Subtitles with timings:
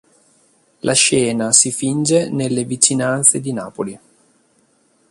[0.79, 3.99] La scena si finge nelle vicinanze di Napoli.